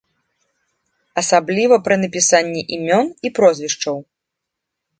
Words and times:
Асабліва 1.23 1.75
пры 1.89 1.95
напісанні 2.05 2.61
імён 2.79 3.05
і 3.27 3.35
прозвішчаў. 3.39 3.97